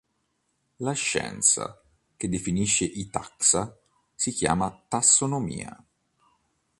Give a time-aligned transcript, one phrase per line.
[0.79, 1.79] La scienza
[2.17, 3.71] che definisce i taxa
[4.15, 5.77] si chiama tassonomia.